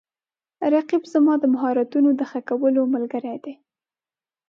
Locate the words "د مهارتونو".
1.39-2.09